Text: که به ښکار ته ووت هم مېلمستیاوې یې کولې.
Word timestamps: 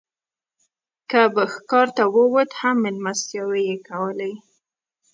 که 1.09 1.21
به 1.33 1.43
ښکار 1.53 1.87
ته 1.97 2.03
ووت 2.15 2.51
هم 2.61 2.75
مېلمستیاوې 2.83 3.61
یې 3.69 3.77
کولې. 3.87 4.33